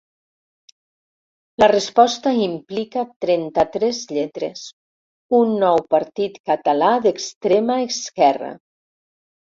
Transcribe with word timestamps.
La 1.63 1.67
resposta 1.71 2.31
implica 2.45 3.03
trenta-tres 3.25 3.99
lletres: 4.15 4.63
“Un 5.41 5.55
nou 5.65 5.85
partit 5.97 6.41
català 6.53 6.91
d'extrema 7.05 7.77
esquerra”. 7.91 8.53